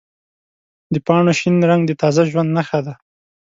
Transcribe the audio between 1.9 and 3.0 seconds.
تازه ژوند نښه ده.